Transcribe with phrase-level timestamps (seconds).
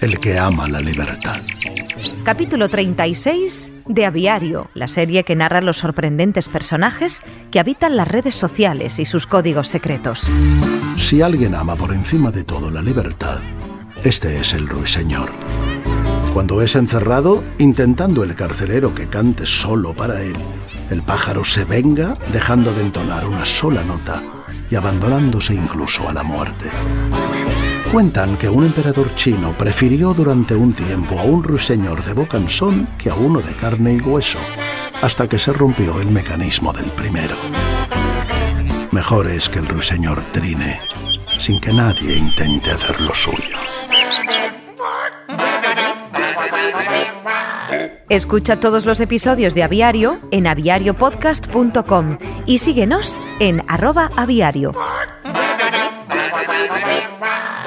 [0.00, 1.36] el que ama la libertad.
[2.24, 8.34] Capítulo 36 de Aviario, la serie que narra los sorprendentes personajes que habitan las redes
[8.34, 10.30] sociales y sus códigos secretos.
[10.96, 13.40] Si alguien ama por encima de todo la libertad,
[14.02, 15.30] este es el ruiseñor.
[16.32, 20.36] Cuando es encerrado, intentando el carcelero que cante solo para él,
[20.90, 24.22] el pájaro se venga dejando de entonar una sola nota
[24.70, 26.70] y abandonándose incluso a la muerte.
[27.92, 33.10] Cuentan que un emperador chino prefirió durante un tiempo a un ruiseñor de bocanzón que
[33.10, 34.38] a uno de carne y hueso,
[35.02, 37.34] hasta que se rompió el mecanismo del primero.
[38.92, 40.80] Mejor es que el ruiseñor trine,
[41.40, 43.56] sin que nadie intente hacer lo suyo.
[48.08, 54.74] Escucha todos los episodios de Aviario en aviariopodcast.com y síguenos en arroba aviario.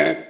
[0.00, 0.29] Eh?